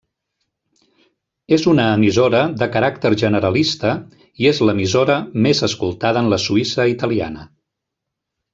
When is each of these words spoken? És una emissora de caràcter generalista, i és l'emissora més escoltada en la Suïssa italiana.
És 1.57 1.65
una 1.73 1.83
emissora 1.97 2.39
de 2.61 2.67
caràcter 2.77 3.11
generalista, 3.23 3.91
i 4.45 4.49
és 4.53 4.63
l'emissora 4.69 5.19
més 5.49 5.63
escoltada 5.69 6.25
en 6.27 6.31
la 6.35 6.41
Suïssa 6.49 6.89
italiana. 6.97 7.47